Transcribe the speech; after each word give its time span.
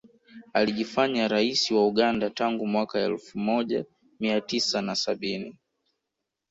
Alijifanya 0.53 1.27
rais 1.27 1.71
wa 1.71 1.87
Uganda 1.87 2.29
tangu 2.29 2.67
mwaka 2.67 2.99
elfu 2.99 3.39
moja 3.39 3.85
mia 4.19 4.41
tisa 4.41 4.81
na 4.81 4.95
sabini 4.95 5.57